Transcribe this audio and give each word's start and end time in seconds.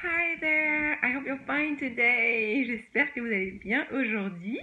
Hi 0.00 0.36
there, 0.40 0.96
I 1.02 1.10
hope 1.10 1.26
you're 1.26 1.44
fine 1.44 1.76
today. 1.76 2.64
J'espère 2.64 3.12
que 3.12 3.18
vous 3.18 3.26
allez 3.26 3.50
bien 3.50 3.84
aujourd'hui. 3.90 4.60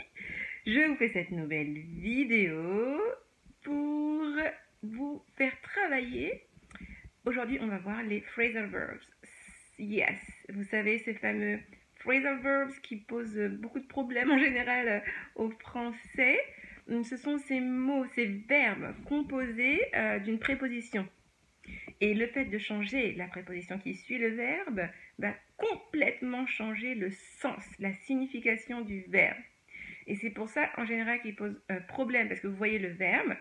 Je 0.65 0.87
vous 0.87 0.95
fais 0.95 1.09
cette 1.09 1.31
nouvelle 1.31 1.73
vidéo 1.73 3.01
pour 3.61 4.23
vous 4.81 5.21
faire 5.35 5.51
travailler. 5.61 6.45
Aujourd'hui, 7.25 7.57
on 7.59 7.67
va 7.67 7.79
voir 7.79 8.01
les 8.03 8.21
phrasal 8.21 8.67
verbs. 8.67 9.03
Yes, 9.77 10.21
vous 10.53 10.63
savez, 10.63 10.99
ces 10.99 11.15
fameux 11.15 11.59
phrasal 11.95 12.39
verbs 12.41 12.79
qui 12.81 12.95
posent 12.95 13.49
beaucoup 13.59 13.81
de 13.81 13.87
problèmes 13.87 14.31
en 14.31 14.39
général 14.39 15.03
au 15.35 15.49
français. 15.49 16.39
Ce 16.87 17.17
sont 17.17 17.39
ces 17.39 17.59
mots, 17.59 18.05
ces 18.15 18.27
verbes 18.47 18.95
composés 19.03 19.81
euh, 19.95 20.19
d'une 20.19 20.39
préposition. 20.39 21.05
Et 22.01 22.13
le 22.13 22.27
fait 22.27 22.45
de 22.45 22.57
changer 22.57 23.13
la 23.13 23.27
préposition 23.27 23.79
qui 23.79 23.95
suit 23.95 24.17
le 24.17 24.29
verbe 24.29 24.81
va 25.17 25.33
complètement 25.57 26.45
changer 26.45 26.95
le 26.95 27.11
sens, 27.11 27.63
la 27.79 27.93
signification 27.93 28.81
du 28.81 29.05
verbe. 29.07 29.37
Et 30.07 30.15
c'est 30.15 30.29
pour 30.29 30.49
ça, 30.49 30.69
en 30.77 30.85
général, 30.85 31.21
qu'il 31.21 31.35
pose 31.35 31.59
un 31.69 31.79
problème, 31.81 32.27
parce 32.27 32.39
que 32.39 32.47
vous 32.47 32.55
voyez 32.55 32.79
le 32.79 32.89
verbe, 32.89 33.35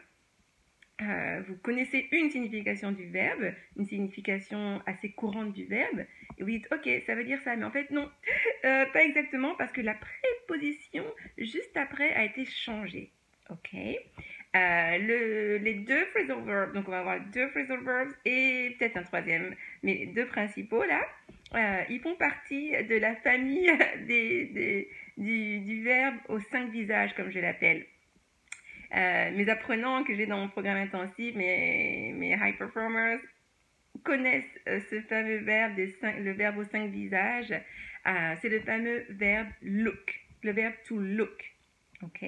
euh, 1.02 1.42
vous 1.48 1.56
connaissez 1.56 2.08
une 2.12 2.30
signification 2.30 2.92
du 2.92 3.06
verbe, 3.06 3.52
une 3.76 3.84
signification 3.84 4.80
assez 4.86 5.10
courante 5.10 5.52
du 5.52 5.64
verbe, 5.64 6.06
et 6.38 6.42
vous 6.42 6.50
dites, 6.50 6.68
ok, 6.72 6.88
ça 7.04 7.14
veut 7.14 7.24
dire 7.24 7.40
ça, 7.42 7.56
mais 7.56 7.64
en 7.64 7.70
fait, 7.70 7.90
non, 7.90 8.08
euh, 8.64 8.86
pas 8.86 9.04
exactement, 9.04 9.54
parce 9.56 9.72
que 9.72 9.80
la 9.80 9.94
préposition 9.96 11.04
juste 11.36 11.76
après 11.76 12.12
a 12.14 12.24
été 12.24 12.44
changée. 12.44 13.10
Ok 13.50 13.76
euh, 14.54 14.98
le, 14.98 15.56
les 15.58 15.74
deux 15.74 16.04
phrasal 16.06 16.44
verbs, 16.44 16.72
donc 16.74 16.86
on 16.86 16.92
va 16.92 17.00
avoir 17.00 17.20
deux 17.32 17.48
phrasal 17.48 17.82
verbs 17.82 18.12
et 18.24 18.76
peut-être 18.78 18.96
un 18.96 19.02
troisième, 19.02 19.54
mais 19.82 19.94
les 19.94 20.06
deux 20.06 20.26
principaux 20.26 20.84
là, 20.84 21.00
euh, 21.54 21.82
ils 21.90 22.00
font 22.00 22.14
partie 22.14 22.70
de 22.70 22.96
la 22.96 23.16
famille 23.16 23.68
des, 24.06 24.88
du, 25.16 25.82
verbe 25.82 26.16
aux 26.28 26.38
cinq 26.38 26.70
visages, 26.70 27.14
comme 27.16 27.32
je 27.32 27.40
l'appelle. 27.40 27.84
Euh, 28.94 29.32
mes 29.32 29.48
apprenants 29.48 30.04
que 30.04 30.14
j'ai 30.14 30.26
dans 30.26 30.38
mon 30.38 30.48
programme 30.48 30.76
intensif, 30.76 31.34
mes, 31.34 32.12
mes 32.14 32.34
high 32.40 32.56
performers, 32.56 33.18
connaissent 34.04 34.44
ce 34.66 35.00
fameux 35.08 35.38
verbe, 35.38 35.74
des 35.74 35.88
cinq, 35.88 36.18
le 36.20 36.32
verbe 36.32 36.58
aux 36.58 36.64
cinq 36.64 36.90
visages. 36.90 37.54
C'est 38.40 38.48
le 38.48 38.60
fameux 38.60 39.04
verbe 39.08 39.48
look, 39.62 40.20
le 40.42 40.52
verbe 40.52 40.74
to 40.86 40.98
look. 40.98 41.54
ok? 42.02 42.24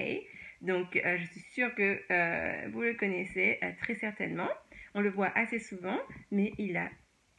Donc, 0.63 0.97
euh, 0.97 1.19
je 1.19 1.27
suis 1.27 1.41
sûre 1.53 1.75
que 1.75 2.01
euh, 2.11 2.69
vous 2.73 2.83
le 2.83 2.95
connaissez 2.95 3.59
euh, 3.63 3.71
très 3.81 3.95
certainement. 3.97 4.49
On 4.95 5.01
le 5.01 5.11
voit 5.11 5.31
assez 5.37 5.59
souvent, 5.59 6.01
mais 6.31 6.53
il, 6.59 6.77
a, 6.77 6.91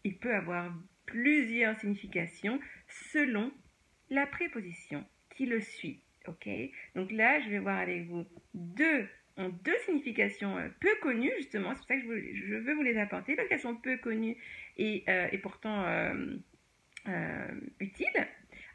il 0.03 0.17
peut 0.17 0.33
avoir 0.33 0.73
plusieurs 1.05 1.79
significations 1.79 2.59
selon 2.87 3.51
la 4.09 4.27
préposition 4.27 5.03
qui 5.29 5.45
le 5.47 5.61
suit. 5.61 6.01
Ok? 6.27 6.47
Donc 6.95 7.11
là, 7.11 7.39
je 7.41 7.49
vais 7.49 7.59
voir 7.59 7.77
avec 7.77 8.05
vous 8.05 8.25
deux, 8.53 9.07
deux 9.37 9.77
significations 9.85 10.57
peu 10.79 10.89
connues, 11.01 11.31
justement. 11.37 11.73
C'est 11.73 11.79
pour 11.79 11.87
ça 11.87 11.95
que 11.95 12.01
je, 12.01 12.55
veux 12.55 12.73
vous 12.73 12.83
les 12.83 12.97
apporter, 12.97 13.35
parce 13.35 13.47
qu'elles 13.47 13.59
sont 13.59 13.75
peu 13.75 13.97
connues 13.97 14.37
et, 14.77 15.05
et 15.07 15.37
pourtant 15.37 15.85
utiles. 17.79 18.27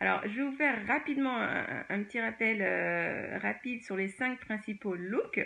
Alors, 0.03 0.21
je 0.25 0.37
vais 0.37 0.43
vous 0.43 0.57
faire 0.57 0.85
rapidement 0.89 1.37
un, 1.39 2.03
petit 2.03 2.21
rappel 2.21 2.61
euh, 2.61 3.39
rapide 3.39 3.85
sur 3.85 3.97
les 3.97 4.09
cinq 4.09 4.41
principaux 4.41 4.97
looks. 4.97 5.39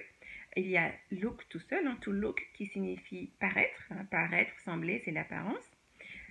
Il 0.57 0.67
y 0.67 0.79
a 0.79 0.93
look 1.11 1.47
tout 1.51 1.59
seul, 1.59 1.87
hein, 1.87 1.99
to 2.01 2.11
look, 2.11 2.41
qui 2.55 2.65
signifie 2.65 3.31
paraître. 3.39 3.83
Hein, 3.91 4.07
paraître, 4.11 4.59
sembler, 4.65 5.03
c'est 5.05 5.11
l'apparence. 5.11 5.63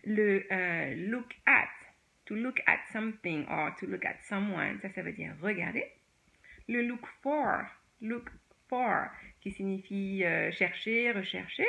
Le 0.05 0.43
euh, 0.51 0.95
look 1.07 1.35
at, 1.45 1.69
to 2.25 2.33
look 2.33 2.59
at 2.65 2.79
something 2.91 3.45
or 3.47 3.75
to 3.79 3.85
look 3.85 4.03
at 4.03 4.17
someone, 4.23 4.79
ça, 4.81 4.89
ça 4.89 5.03
veut 5.03 5.13
dire 5.13 5.35
regarder. 5.39 5.85
Le 6.67 6.81
look 6.81 7.05
for, 7.21 7.61
look 8.01 8.31
for, 8.67 9.05
qui 9.39 9.51
signifie 9.51 10.23
euh, 10.25 10.51
chercher, 10.51 11.11
rechercher. 11.11 11.67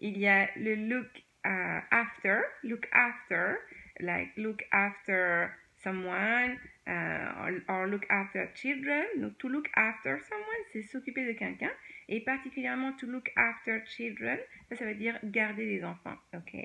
Il 0.00 0.16
y 0.16 0.26
a 0.26 0.48
le 0.56 0.74
look 0.74 1.22
after, 1.44 2.40
look 2.62 2.88
after, 2.92 3.58
like 4.00 4.30
look 4.38 4.62
after 4.72 5.50
someone 5.82 6.58
uh, 6.86 7.50
or, 7.68 7.86
look 7.88 8.04
after 8.10 8.50
children. 8.54 9.04
Donc, 9.20 9.38
to 9.38 9.48
look 9.48 9.68
after 9.76 10.20
someone, 10.28 10.62
c'est 10.72 10.82
s'occuper 10.82 11.26
de 11.26 11.32
quelqu'un. 11.32 11.70
Et 12.08 12.20
particulièrement, 12.20 12.92
to 12.98 13.06
look 13.06 13.30
after 13.36 13.82
children, 13.86 14.38
ça, 14.72 14.84
veut 14.84 14.94
dire 14.94 15.18
garder 15.24 15.66
les 15.66 15.84
enfants. 15.84 16.16
OK? 16.34 16.56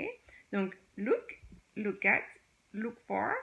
Donc, 0.51 0.75
look, 0.97 1.39
look 1.75 2.05
at, 2.05 2.23
look 2.73 2.95
for, 3.07 3.33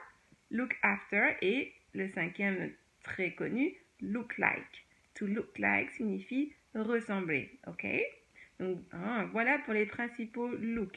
look 0.51 0.75
after. 0.83 1.37
Et 1.41 1.73
le 1.93 2.09
cinquième, 2.09 2.71
très 3.03 3.31
connu, 3.31 3.73
look 4.01 4.37
like. 4.37 4.85
To 5.15 5.27
look 5.27 5.57
like 5.57 5.91
signifie 5.91 6.53
ressembler. 6.73 7.49
OK? 7.67 7.85
Donc, 8.59 8.79
hein, 8.91 9.29
voilà 9.31 9.59
pour 9.59 9.73
les 9.73 9.85
principaux 9.85 10.49
look. 10.55 10.93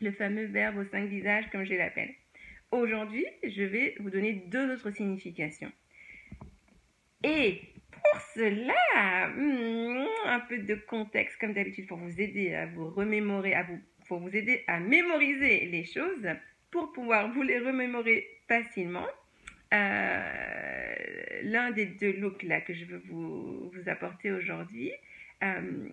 Le 0.00 0.12
fameux 0.12 0.46
verbe 0.46 0.78
aux 0.78 0.84
cinq 0.84 1.08
visages, 1.08 1.50
comme 1.50 1.64
je 1.64 1.74
l'appelle. 1.74 2.14
Aujourd'hui, 2.70 3.26
je 3.42 3.62
vais 3.62 3.96
vous 3.98 4.10
donner 4.10 4.32
deux 4.32 4.72
autres 4.72 4.90
significations. 4.92 5.72
Et 7.24 7.60
pour 7.90 8.20
cela, 8.34 9.28
hmm, 9.28 10.06
un 10.26 10.40
peu 10.40 10.58
de 10.58 10.76
contexte 10.76 11.40
comme 11.40 11.52
d'habitude 11.52 11.88
pour 11.88 11.98
vous 11.98 12.20
aider 12.20 12.54
à 12.54 12.66
vous 12.66 12.88
remémorer, 12.88 13.54
à 13.54 13.64
vous, 13.64 13.80
pour 14.06 14.20
vous 14.20 14.34
aider 14.34 14.62
à 14.68 14.78
mémoriser 14.78 15.66
les 15.66 15.84
choses, 15.84 16.26
pour 16.70 16.92
pouvoir 16.92 17.32
vous 17.32 17.42
les 17.42 17.58
remémorer 17.58 18.26
facilement. 18.46 19.06
Euh, 19.74 21.40
L'un 21.42 21.72
des 21.72 21.86
deux 21.86 22.12
looks 22.12 22.42
là 22.44 22.60
que 22.60 22.74
je 22.74 22.84
veux 22.84 23.02
vous, 23.08 23.70
vous 23.70 23.88
apporter 23.88 24.30
aujourd'hui, 24.30 24.92
euh, 25.42 25.88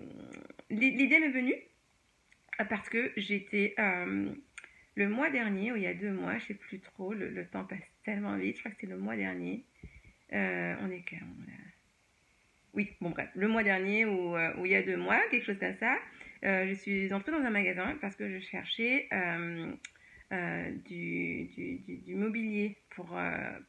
l'idée 0.69 1.19
m'est 1.19 1.29
venue 1.29 1.55
parce 2.69 2.89
que 2.89 3.11
j'étais 3.15 3.73
euh, 3.79 4.29
le 4.97 5.08
mois 5.08 5.30
dernier, 5.30 5.72
ou 5.72 5.75
il 5.75 5.84
y 5.84 5.88
a 5.88 5.94
deux 5.94 6.12
mois, 6.12 6.40
je 6.40 6.46
sais 6.46 6.53
plus 6.56 6.80
trop, 6.80 7.13
le, 7.13 7.46
temps 7.46 7.63
passe 7.63 7.80
tellement 8.03 8.35
vite, 8.35 8.56
je 8.56 8.62
crois 8.62 8.72
que 8.72 8.78
c'est 8.81 8.88
le 8.88 8.97
mois 8.97 9.16
dernier. 9.16 9.63
Euh, 10.34 10.75
on 10.81 10.90
est 10.90 11.03
quand 11.08 11.18
Oui, 12.74 12.90
bon 13.00 13.12
bref, 13.12 13.30
le 13.36 13.47
mois 13.47 13.62
dernier 13.62 14.06
ou, 14.06 14.36
euh, 14.36 14.53
ou, 14.57 14.66
il 14.66 14.72
y 14.72 14.75
a 14.75 14.81
deux 14.81 14.97
mois, 14.97 15.19
quelque 15.30 15.46
chose 15.46 15.59
comme 15.59 15.75
ça, 15.80 16.00
euh, 16.44 16.68
je 16.68 16.74
suis 16.74 17.13
entrée 17.13 17.31
dans 17.31 17.44
un 17.44 17.52
magasin 17.52 17.96
parce 18.02 18.16
que 18.16 18.28
je 18.28 18.40
cherchais 18.40 19.07
du, 20.86 22.16
mobilier 22.16 22.75
pour, 22.90 23.16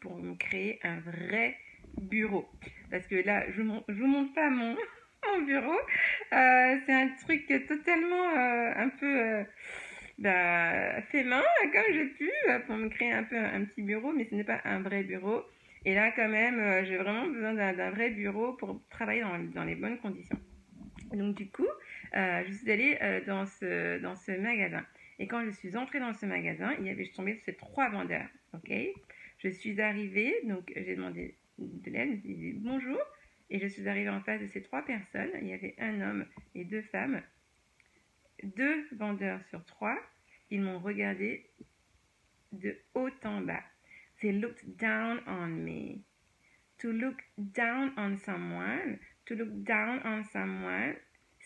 pour 0.01 0.17
me 0.17 0.35
créer 0.35 0.81
un 0.83 0.99
vrai 1.01 1.59
bureau. 2.01 2.49
Parce 2.91 3.07
que 3.07 3.17
là, 3.17 3.45
je 3.51 3.61
ne 3.61 3.81
vous 3.87 4.07
montre 4.07 4.33
pas 4.33 4.49
mon, 4.49 4.75
mon 5.27 5.43
bureau, 5.45 5.79
c'est 6.31 6.95
un 6.95 7.09
truc 7.23 7.47
totalement 7.69 8.35
un 8.35 8.89
peu 8.89 9.08
bah, 11.25 11.43
fait 11.43 11.73
main 11.73 11.73
comme 11.73 11.95
j'ai 11.95 12.07
pu 12.07 12.31
pour 12.67 12.77
me 12.77 12.89
créer 12.89 13.13
un 13.13 13.25
peu 13.25 13.37
un, 13.37 13.65
petit 13.65 13.83
bureau, 13.83 14.13
mais 14.13 14.25
ce 14.25 14.35
n'est 14.35 14.45
pas 14.45 14.61
un 14.65 14.81
vrai 14.81 15.03
bureau. 15.03 15.43
Et 15.85 15.95
là, 15.95 16.11
quand 16.13 16.29
même, 16.29 16.59
euh, 16.59 16.85
j'ai 16.85 16.97
vraiment 16.97 17.27
besoin 17.27 17.55
d'un 17.55 17.91
vrai 17.91 18.11
bureau 18.11 18.53
pour 18.55 18.81
travailler 18.91 19.23
dans, 19.55 19.65
les 19.65 19.75
bonnes 19.75 19.99
conditions. 19.99 20.39
Donc, 21.13 21.37
du 21.37 21.49
coup, 21.49 21.67
euh, 22.17 22.43
je 22.47 22.53
suis 22.53 22.71
allée 22.71 22.99
euh, 23.01 23.25
dans, 23.25 23.47
ce, 23.47 23.99
dans 24.01 24.17
ce 24.17 24.33
magasin. 24.33 24.85
Et 25.19 25.27
quand 25.27 25.45
je 25.45 25.51
suis 25.51 25.77
entrée 25.77 26.01
dans 26.01 26.13
ce 26.13 26.27
magasin, 26.27 26.75
il 26.79 26.87
y 26.87 26.91
avait, 26.91 27.05
je 27.05 27.13
tombais 27.13 27.35
sur 27.35 27.45
ces 27.45 27.55
trois 27.55 27.89
vendeurs. 27.89 28.29
Ok? 28.55 28.73
Je 29.39 29.49
suis 29.49 29.81
arrivée, 29.81 30.35
donc 30.45 30.73
j'ai 30.75 30.97
demandé 30.97 31.35
de 31.59 31.91
l'aide, 31.91 32.21
j'ai 32.25 32.35
dit 32.35 32.53
bonjour. 32.55 32.99
Et 33.51 33.59
je 33.61 33.67
suis 33.67 33.89
arrivée 33.89 34.11
en 34.11 34.21
face 34.21 34.41
de 34.41 34.47
ces 34.47 34.63
trois 34.63 34.83
personnes. 34.83 35.31
Il 35.41 35.49
y 35.49 35.55
avait 35.55 35.75
un 35.79 36.01
homme 36.01 36.27
et 36.55 36.65
deux 36.65 36.83
femmes 36.83 37.23
deux 38.43 38.87
vendeurs 38.93 39.41
sur 39.51 39.65
trois, 39.65 39.99
ils 40.51 40.61
m'ont 40.61 40.79
regardé 40.79 41.51
de 42.53 42.77
haut 42.95 43.11
en 43.25 43.41
bas. 43.43 43.63
They 44.21 44.33
looked 44.33 44.77
down 44.79 45.21
on 45.27 45.49
me. 45.49 46.03
To 46.79 46.93
look 46.93 47.17
down 47.37 47.93
on 47.97 48.17
someone, 48.17 48.99
to 49.27 49.35
look 49.35 49.51
down 49.65 50.01
on 50.05 50.25
someone, 50.33 50.95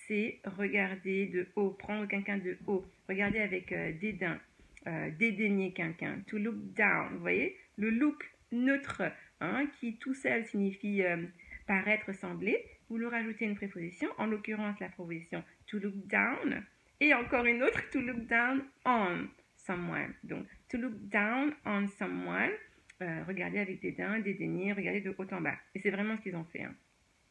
c'est 0.06 0.40
regarder 0.44 1.26
de 1.26 1.48
haut, 1.56 1.70
prendre 1.70 2.06
quelqu'un 2.06 2.38
de 2.38 2.58
haut, 2.66 2.84
regarder 3.08 3.40
avec 3.40 3.72
euh, 3.72 3.92
dédain, 3.92 4.38
euh, 4.86 5.10
dédaigner 5.10 5.72
quelqu'un. 5.72 6.20
To 6.26 6.38
look 6.38 6.56
down, 6.74 7.14
vous 7.14 7.20
voyez? 7.20 7.56
Le 7.76 7.90
look 7.90 8.30
neutre, 8.52 9.02
hein, 9.40 9.66
qui 9.78 9.96
tout 9.96 10.14
seul 10.14 10.44
signifie 10.44 11.02
euh, 11.02 11.24
paraître, 11.66 12.12
sembler. 12.14 12.64
Vous 12.88 12.98
leur 12.98 13.12
rajoutez 13.12 13.46
une 13.46 13.56
préposition, 13.56 14.08
en 14.18 14.26
l'occurrence 14.26 14.78
la 14.80 14.88
préposition 14.88 15.42
to 15.66 15.78
look 15.78 15.94
down 16.06 16.62
et 17.02 17.12
encore 17.14 17.44
une 17.44 17.64
autre, 17.64 17.82
to 17.90 18.00
look 18.00 18.28
down 18.28 18.62
on 18.86 19.26
someone. 19.56 20.14
Donc, 20.22 20.46
to 20.68 20.78
look 20.78 20.94
down 21.08 21.52
on 21.66 21.88
someone, 21.88 22.52
euh, 23.02 23.24
regarder 23.26 23.58
avec 23.58 23.80
dédain, 23.80 24.20
dédaigner, 24.20 24.72
regarder 24.72 25.00
de 25.00 25.12
haut 25.18 25.26
en 25.32 25.40
bas. 25.40 25.56
Et 25.74 25.80
c'est 25.80 25.90
vraiment 25.90 26.16
ce 26.16 26.22
qu'ils 26.22 26.36
ont 26.36 26.44
fait. 26.44 26.62
Hein. 26.62 26.74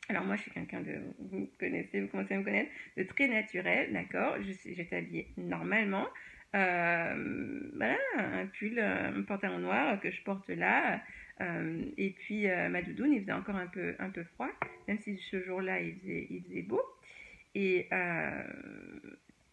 Alors 0.10 0.26
moi, 0.26 0.36
je 0.36 0.42
suis 0.42 0.52
quelqu'un 0.52 0.82
de, 0.82 1.00
vous 1.20 1.50
connaissez, 1.58 2.02
vous 2.02 2.10
commencez 2.10 2.34
à 2.34 2.40
me 2.40 2.44
connaître, 2.44 2.70
de 2.98 3.04
très 3.04 3.30
naturel, 3.30 3.94
d'accord? 3.94 4.36
J'étais 4.42 4.98
habillée 4.98 5.30
normalement. 5.38 6.08
Euh, 6.54 7.70
voilà, 7.78 7.98
un 8.18 8.48
pull, 8.48 8.78
un 8.78 9.22
pantalon 9.22 9.60
noir 9.60 10.02
que 10.02 10.12
je 10.12 10.22
porte 10.24 10.50
là. 10.50 11.02
et 11.40 12.10
puis 12.20 12.46
ma 12.70 12.82
doudoune, 12.82 13.14
il 13.14 13.22
faisait 13.22 13.32
encore 13.32 13.56
un 13.56 13.68
peu, 13.68 13.96
un 14.00 14.10
peu 14.10 14.26
froid, 14.26 14.50
même 14.90 15.00
si 15.00 15.16
ce 15.16 15.42
jour-là 15.42 15.80
il 15.80 16.44
faisait 16.44 16.62
beau. 16.64 16.82
Et 17.56 17.88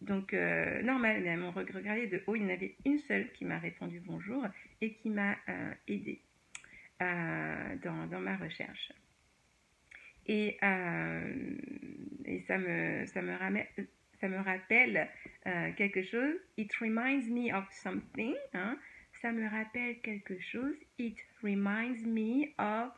donc, 0.01 0.33
normal, 0.33 1.21
mais 1.21 1.31
à 1.31 1.37
mon 1.37 1.51
regret 1.51 2.07
de 2.07 2.23
haut, 2.25 2.35
il 2.35 2.43
y 2.43 2.45
en 2.45 2.49
avait 2.49 2.75
une 2.85 2.99
seule 2.99 3.31
qui 3.33 3.45
m'a 3.45 3.59
répondu 3.59 4.01
bonjour 4.05 4.45
et 4.81 4.93
qui 4.93 5.09
m'a 5.09 5.35
aidé 5.87 6.21
dans, 6.99 8.07
dans, 8.09 8.19
ma 8.19 8.37
recherche. 8.37 8.93
Et, 10.25 10.57
et 12.25 12.41
ça, 12.47 12.57
me, 12.57 13.05
ça, 13.07 13.21
me 13.21 13.35
ramène, 13.35 13.65
ça 14.19 14.27
me 14.27 14.37
rappelle 14.37 15.07
euh, 15.47 15.71
quelque 15.73 16.03
chose. 16.03 16.35
It 16.57 16.73
reminds 16.75 17.29
me 17.29 17.53
of 17.53 17.65
something. 17.71 18.35
Hein. 18.53 18.77
Ça 19.21 19.31
me 19.31 19.49
rappelle 19.49 19.99
quelque 20.01 20.39
chose. 20.39 20.75
It 20.97 21.17
reminds 21.41 22.05
me 22.05 22.49
of 22.57 22.91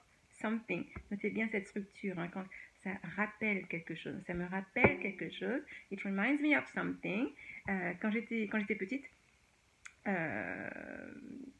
Notez 1.11 1.29
bien 1.29 1.47
cette 1.51 1.67
structure. 1.67 2.17
Hein, 2.19 2.29
quand 2.33 2.45
ça 2.83 2.91
rappelle 3.15 3.67
quelque 3.67 3.95
chose. 3.95 4.19
Ça 4.25 4.33
me 4.33 4.45
rappelle 4.45 4.99
quelque 4.99 5.29
chose. 5.29 5.61
It 5.91 6.01
reminds 6.01 6.41
me 6.41 6.57
of 6.57 6.67
something. 6.73 7.27
Euh, 7.69 7.93
quand 8.01 8.11
j'étais 8.11 8.47
quand 8.51 8.59
j'étais 8.59 8.75
petite, 8.75 9.05
euh, 10.07 10.69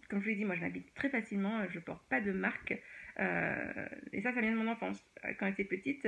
comme 0.10 0.20
je 0.20 0.24
vous 0.24 0.30
l'ai 0.30 0.36
dit, 0.36 0.46
moi 0.46 0.56
je 0.56 0.62
m'habille 0.62 0.86
très 0.96 1.10
facilement. 1.10 1.64
Je 1.70 1.80
porte 1.80 2.08
pas 2.10 2.22
de 2.22 2.32
marque. 2.32 2.72
et 2.72 4.22
ça, 4.22 4.34
ça 4.34 4.42
vient 4.42 4.52
de 4.52 4.58
mon 4.58 4.68
enfance. 4.68 5.04
Quand 5.40 5.48
j'étais 5.48 5.66
petite, 5.66 6.08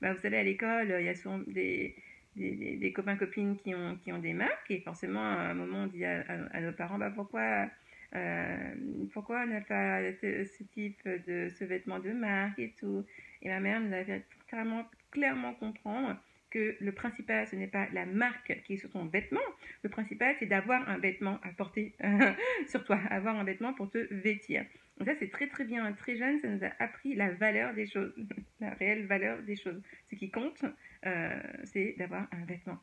bah, 0.00 0.12
vous 0.12 0.20
savez, 0.20 0.38
à 0.38 0.42
l'école, 0.42 0.94
il 0.98 1.04
y 1.04 1.08
a 1.08 1.14
souvent 1.14 1.38
des 1.46 1.96
des, 2.36 2.92
copains-copines 2.94 3.56
qui 3.56 3.74
ont, 3.74 3.96
qui 3.96 4.12
ont 4.12 4.18
des 4.18 4.32
marques. 4.32 4.70
Et 4.70 4.80
forcément, 4.80 5.20
à 5.20 5.50
un 5.50 5.54
moment, 5.54 5.84
on 5.84 5.86
dit 5.86 6.04
à, 6.04 6.60
nos 6.60 6.72
parents, 6.72 6.98
bah, 6.98 7.10
pourquoi, 7.14 7.68
euh, 8.14 8.74
pourquoi 9.12 9.46
n'a 9.46 9.60
pas 9.60 10.00
ce, 10.20 10.62
type 10.72 11.08
de 11.26 11.48
ce 11.48 11.64
vêtement 11.64 11.98
de 11.98 12.12
marque 12.12 12.58
et 12.58 12.72
tout? 12.78 13.04
Et 13.42 13.48
ma 13.48 13.60
mère 13.60 13.80
nous 13.80 13.92
a 13.92 14.04
fait 14.04 14.24
clairement, 14.48 14.84
clairement 15.10 15.54
comprendre 15.54 16.16
que 16.50 16.76
le 16.80 16.92
principal, 16.92 17.46
ce 17.46 17.56
n'est 17.56 17.66
pas 17.66 17.88
la 17.92 18.06
marque 18.06 18.62
qui 18.64 18.74
est 18.74 18.76
sur 18.76 18.90
ton 18.90 19.06
vêtement. 19.06 19.40
Le 19.82 19.90
principal, 19.90 20.34
c'est 20.38 20.46
d'avoir 20.46 20.88
un 20.88 20.98
vêtement 20.98 21.38
à 21.42 21.48
porter 21.50 21.94
sur 22.68 22.84
toi, 22.84 22.98
avoir 23.10 23.36
un 23.36 23.44
vêtement 23.44 23.74
pour 23.74 23.90
te 23.90 23.98
vêtir. 24.14 24.64
Donc 24.98 25.08
ça, 25.08 25.14
c'est 25.18 25.30
très 25.30 25.48
très 25.48 25.64
bien. 25.64 25.92
Très 25.92 26.16
jeune, 26.16 26.40
ça 26.40 26.48
nous 26.48 26.64
a 26.64 26.70
appris 26.78 27.14
la 27.14 27.30
valeur 27.30 27.74
des 27.74 27.86
choses, 27.86 28.14
la 28.60 28.70
réelle 28.70 29.06
valeur 29.06 29.42
des 29.42 29.56
choses. 29.56 29.82
Ce 30.10 30.16
qui 30.16 30.30
compte, 30.30 30.64
euh, 31.04 31.40
c'est 31.64 31.94
d'avoir 31.98 32.26
un 32.32 32.44
vêtement 32.46 32.78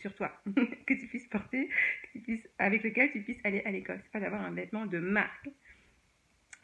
sur 0.00 0.14
toi 0.14 0.32
que 0.86 0.94
tu 0.94 1.06
puisses 1.06 1.26
porter, 1.28 1.68
avec 2.58 2.82
lequel 2.82 3.10
tu 3.12 3.20
puisses 3.20 3.40
aller 3.44 3.62
à 3.64 3.70
l'école. 3.70 4.00
C'est 4.02 4.12
pas 4.12 4.20
d'avoir 4.20 4.42
un 4.42 4.52
vêtement 4.52 4.86
de 4.86 4.98
marque. 4.98 5.48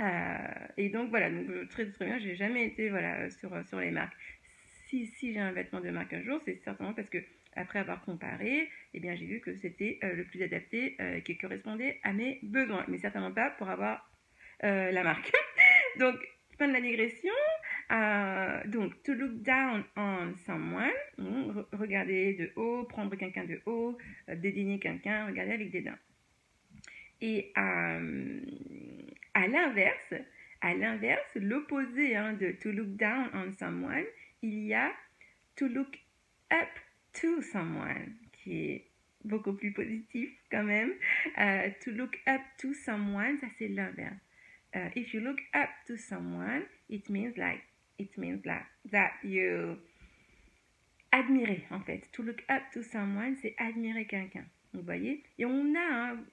Euh, 0.00 0.66
et 0.76 0.88
donc 0.88 1.10
voilà, 1.10 1.30
donc, 1.30 1.48
euh, 1.48 1.66
très 1.66 1.86
très 1.90 2.06
bien, 2.06 2.18
j'ai 2.18 2.34
jamais 2.34 2.66
été 2.66 2.90
voilà 2.90 3.30
sur, 3.30 3.50
sur 3.68 3.78
les 3.78 3.90
marques. 3.90 4.16
Si, 4.86 5.06
si 5.06 5.32
j'ai 5.32 5.40
un 5.40 5.52
vêtement 5.52 5.80
de 5.80 5.90
marque 5.90 6.12
un 6.12 6.22
jour, 6.22 6.40
c'est 6.44 6.60
certainement 6.64 6.94
parce 6.94 7.08
que 7.08 7.18
après 7.54 7.78
avoir 7.78 8.02
comparé, 8.04 8.68
eh 8.94 9.00
bien 9.00 9.14
j'ai 9.14 9.26
vu 9.26 9.40
que 9.40 9.54
c'était 9.54 9.98
le 10.02 10.24
plus 10.24 10.42
adapté 10.42 10.96
qui 11.24 11.36
correspondait 11.36 12.00
à 12.02 12.12
mes 12.12 12.40
besoins, 12.42 12.84
mais 12.88 12.98
certainement 12.98 13.32
pas 13.32 13.50
pour 13.50 13.68
avoir 13.68 14.10
la 14.62 15.02
marque. 15.02 15.30
donc 15.98 16.16
fin 16.58 16.68
de 16.68 16.72
la 16.72 16.80
digression. 16.80 17.32
Euh, 17.92 18.62
donc, 18.66 19.02
to 19.02 19.12
look 19.12 19.42
down 19.42 19.84
on 19.96 20.34
someone, 20.46 20.90
regarder 21.72 22.34
de 22.34 22.50
haut, 22.56 22.84
prendre 22.84 23.14
quelqu'un 23.16 23.44
de 23.44 23.60
haut, 23.66 23.98
euh, 24.30 24.34
dédaigner 24.36 24.78
quelqu'un, 24.78 25.26
regarder 25.26 25.52
avec 25.52 25.70
dédain. 25.70 25.98
Et 27.20 27.52
euh, 27.58 28.40
à 29.34 29.46
l'inverse, 29.46 30.14
à 30.62 30.74
l'inverse, 30.74 31.28
l'opposé 31.34 32.16
hein, 32.16 32.32
de 32.32 32.52
to 32.52 32.72
look 32.72 32.96
down 32.96 33.28
on 33.34 33.52
someone, 33.52 34.04
il 34.40 34.66
y 34.66 34.74
a 34.74 34.90
to 35.56 35.68
look 35.68 35.98
up 36.50 36.68
to 37.12 37.42
someone, 37.42 38.14
qui 38.32 38.70
est 38.70 38.86
beaucoup 39.24 39.52
plus 39.52 39.72
positif 39.72 40.30
quand 40.50 40.64
même. 40.64 40.92
to 41.84 41.90
look 41.90 42.18
up 42.26 42.40
to 42.58 42.72
someone, 42.72 43.38
ça 43.38 43.48
c'est 43.58 43.68
l'inverse. 43.68 44.16
if 44.96 45.12
you 45.12 45.20
look 45.20 45.40
up 45.54 45.68
to 45.86 45.98
someone, 45.98 46.62
it 46.88 47.08
means 47.10 47.36
like 47.36 47.60
it 47.98 48.16
means 48.16 48.44
like 48.44 48.64
that 48.90 49.12
you 49.22 49.76
admirer 51.12 51.64
en 51.70 51.80
fait. 51.80 52.10
To 52.12 52.22
look 52.22 52.42
up 52.50 52.62
to 52.72 52.82
someone, 52.82 53.36
c'est 53.36 53.54
admirer 53.58 54.06
quelqu'un. 54.06 54.44
Vous 54.72 54.82
voyez? 54.82 55.22
Et 55.38 55.44
on 55.44 55.74
a 55.74 56.12
hein, 56.12 56.24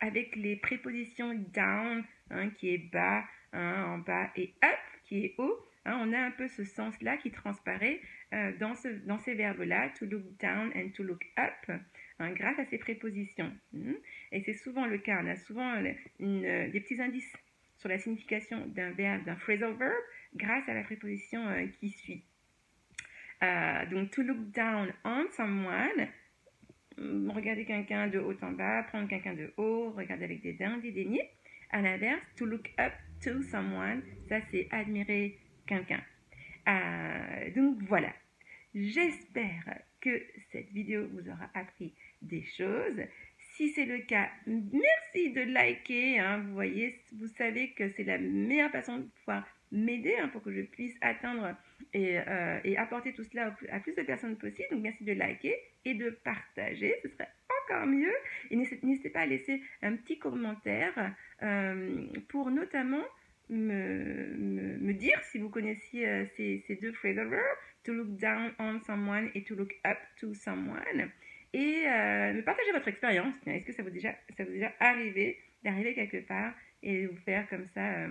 avec 0.00 0.36
les 0.36 0.56
prépositions 0.56 1.34
down 1.54 2.04
hein, 2.30 2.50
qui 2.50 2.74
est 2.74 2.90
bas, 2.92 3.24
hein, 3.52 3.84
en 3.86 3.98
bas 3.98 4.30
et 4.36 4.54
up 4.64 4.78
qui 5.04 5.24
est 5.24 5.34
haut. 5.38 5.58
on 5.86 6.12
a 6.12 6.18
un 6.18 6.30
peu 6.30 6.48
ce 6.48 6.64
sens-là 6.64 7.16
qui 7.16 7.30
transparaît 7.30 8.00
euh, 8.34 8.52
dans, 8.58 8.74
ce, 8.74 8.88
dans 8.88 9.18
ces 9.18 9.34
verbes-là, 9.34 9.90
to 9.98 10.06
look 10.06 10.22
down 10.38 10.72
and 10.76 10.90
to 10.94 11.02
look 11.02 11.24
up, 11.38 11.80
grâce 12.20 12.58
à 12.58 12.64
ces 12.66 12.78
prépositions. 12.78 13.52
Hmm? 13.72 13.94
Et 14.30 14.42
c'est 14.42 14.54
souvent 14.54 14.86
le 14.86 14.98
cas. 14.98 15.20
On 15.22 15.26
a 15.26 15.36
souvent 15.36 15.82
une, 16.18 16.70
des 16.70 16.80
petits 16.80 17.00
indices 17.00 17.32
sur 17.82 17.88
la 17.88 17.98
signification 17.98 18.64
d'un 18.68 18.92
verbe, 18.92 19.24
d'un 19.24 19.34
phrasal 19.34 19.74
verb, 19.74 19.92
grâce 20.36 20.68
à 20.68 20.74
la 20.74 20.84
préposition 20.84 21.48
euh, 21.48 21.66
qui 21.80 21.90
suit. 21.90 22.22
Euh, 23.42 23.86
donc, 23.86 24.12
to 24.12 24.22
look 24.22 24.38
down 24.52 24.92
on 25.04 25.26
someone, 25.32 26.06
mm, 26.96 27.28
regarder 27.30 27.64
quelqu'un 27.64 28.06
de 28.06 28.20
haut 28.20 28.36
en 28.40 28.52
bas, 28.52 28.84
prendre 28.84 29.08
quelqu'un 29.08 29.34
de 29.34 29.52
haut, 29.56 29.90
regarder 29.90 30.24
avec 30.24 30.42
des 30.42 30.52
dents, 30.52 30.76
dédaigner. 30.78 31.28
À 31.70 31.82
l'inverse, 31.82 32.22
to 32.36 32.46
look 32.46 32.70
up 32.78 32.92
to 33.20 33.42
someone, 33.42 34.02
ça 34.28 34.38
c'est 34.52 34.68
admirer 34.70 35.38
quelqu'un. 35.66 36.02
Euh, 36.68 37.50
donc 37.56 37.78
voilà, 37.88 38.12
j'espère 38.76 39.80
que 40.00 40.22
cette 40.52 40.70
vidéo 40.70 41.08
vous 41.08 41.28
aura 41.28 41.50
appris 41.54 41.94
des 42.20 42.44
choses. 42.44 43.00
Si 43.52 43.68
c'est 43.68 43.84
le 43.84 43.98
cas, 43.98 44.30
merci 44.46 45.30
de 45.30 45.42
liker. 45.42 46.18
Hein. 46.18 46.38
vous 46.38 46.54
voyez, 46.54 46.98
vous 47.12 47.28
savez 47.28 47.72
que 47.72 47.90
c'est 47.90 48.04
la 48.04 48.16
meilleure 48.16 48.70
façon 48.70 48.98
de 48.98 49.02
pouvoir 49.02 49.46
m'aider 49.70 50.16
hein, 50.18 50.28
pour 50.28 50.42
que 50.42 50.50
je 50.50 50.62
puisse 50.62 50.96
atteindre 51.02 51.54
et, 51.92 52.18
euh, 52.18 52.60
apporter 52.78 53.12
tout 53.12 53.24
cela 53.24 53.54
à 53.70 53.80
plus 53.80 53.94
de 53.94 54.02
personnes 54.02 54.36
possible. 54.36 54.68
Donc 54.70 54.82
merci 54.82 55.04
de 55.04 55.12
liker 55.12 55.54
et 55.84 55.92
de 55.92 56.08
partager, 56.24 56.94
ce 57.02 57.10
serait 57.10 57.28
encore 57.66 57.86
mieux. 57.86 58.14
Et 58.50 58.56
n'hésitez 58.56 59.10
pas 59.10 59.20
à 59.20 59.26
laisser 59.26 59.62
un 59.82 59.96
petit 59.96 60.18
commentaire 60.18 61.14
euh, 61.42 62.06
pour 62.28 62.50
notamment 62.50 63.04
me, 63.50 64.92
dire 64.92 65.22
si 65.24 65.38
vous 65.38 65.50
connaissiez 65.50 66.08
euh, 66.08 66.24
ces, 66.36 66.64
ces, 66.66 66.76
deux 66.76 66.92
phrasal 66.92 67.28
verbs, 67.28 67.58
to 67.84 67.92
look 67.92 68.16
down 68.16 68.52
on 68.58 68.80
someone 68.80 69.30
et 69.34 69.42
to 69.42 69.54
look 69.54 69.74
up 69.84 69.98
to 70.20 70.32
someone. 70.32 71.10
Et 71.54 71.84
me 71.84 72.40
partager 72.42 72.72
votre 72.72 72.88
expérience. 72.88 73.34
Est-ce 73.46 73.66
que 73.66 73.72
ça 73.72 73.82
vous, 73.82 73.90
est 73.90 74.44
déjà 74.44 74.72
arrivé 74.80 75.38
d'arriver 75.62 75.94
quelque 75.94 76.26
part 76.26 76.54
et 76.82 77.06
vous 77.06 77.16
faire 77.16 77.48
comme 77.48 77.66
ça 77.74 78.08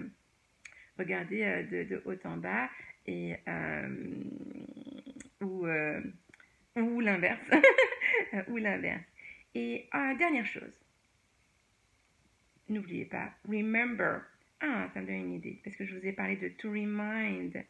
regarder 1.01 1.43
euh, 1.43 1.85
de, 1.85 2.01
haut 2.05 2.27
en 2.27 2.37
bas 2.37 2.69
et 3.07 3.35
euh, 3.47 4.23
ou, 5.41 5.65
euh, 5.65 6.01
ou 6.75 6.99
l'inverse 6.99 7.49
ou 8.47 8.57
l'inverse. 8.57 9.03
Et 9.53 9.89
dernière 10.17 10.45
chose, 10.45 10.79
n'oubliez 12.69 13.05
pas, 13.05 13.33
remember. 13.47 14.21
Ah, 14.61 14.89
ça 14.93 15.01
me 15.01 15.07
donne 15.07 15.15
une 15.15 15.33
idée, 15.33 15.59
parce 15.63 15.75
que 15.75 15.85
je 15.85 15.95
vous 15.97 16.05
ai 16.05 16.13
parlé 16.13 16.37
de 16.37 16.47
to 16.49 16.69
remind 16.69 17.65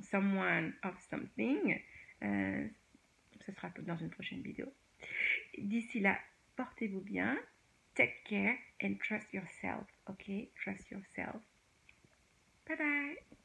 someone 0.00 0.72
of 0.82 0.98
something. 1.08 1.78
Ce 3.50 3.56
sera 3.56 3.70
dans 3.80 3.96
une 3.96 4.10
prochaine 4.10 4.42
vidéo. 4.42 4.72
D'ici 5.58 6.00
là, 6.00 6.18
portez-vous 6.56 7.00
bien. 7.00 7.38
Take 7.94 8.22
care 8.24 8.56
and 8.82 8.94
trust 8.98 9.32
yourself. 9.32 9.86
Okay? 10.08 10.50
Trust 10.62 10.90
yourself. 10.90 11.42
Bye 12.66 12.76
bye. 12.76 13.36